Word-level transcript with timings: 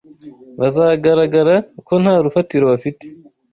bazagaragara 0.59 1.55
ko 1.87 1.93
nta 2.03 2.15
rufatiro 2.25 2.63
bafite 2.71 3.05